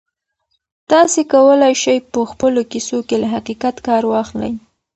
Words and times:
تاسي 0.91 1.21
کولای 1.33 1.73
شئ 1.81 1.97
په 2.13 2.21
خپلو 2.31 2.61
کیسو 2.71 2.97
کې 3.07 3.15
له 3.21 3.27
حقیقت 3.35 3.75
کار 3.87 4.03
واخلئ. 4.11 4.53